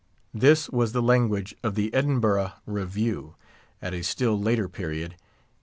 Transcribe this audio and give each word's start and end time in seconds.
This 0.33 0.67
was 0.67 0.93
the 0.93 1.01
language 1.03 1.53
of 1.61 1.75
the 1.75 1.93
Edinburgh 1.93 2.53
Review, 2.65 3.35
at 3.83 3.93
a 3.93 4.01
still 4.01 4.31
later 4.33 4.67
period, 4.67 5.11
1824. 5.11 5.27